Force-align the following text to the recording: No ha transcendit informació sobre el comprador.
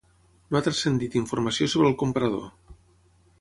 No 0.53 0.57
ha 0.59 0.65
transcendit 0.67 1.17
informació 1.21 1.67
sobre 1.75 1.91
el 1.93 1.99
comprador. 2.03 2.49